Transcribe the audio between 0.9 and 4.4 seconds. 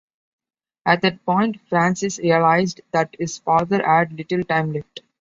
that point, Francis realized that his father had